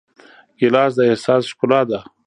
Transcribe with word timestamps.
ګیلاس 0.59 0.91
د 0.97 0.99
احساس 1.09 1.43
ښکلا 1.51 1.81
ده. 1.89 1.99